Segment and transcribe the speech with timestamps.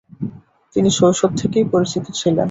[0.75, 2.37] তিনি শৈশব থেকেই পরিচিত ছিলেন।